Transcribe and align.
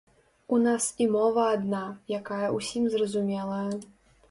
У 0.55 0.57
нас 0.61 0.87
і 1.05 1.07
мова 1.15 1.43
адна, 1.57 1.83
якая 2.19 2.49
ўсім 2.57 2.91
зразумелая. 2.97 3.65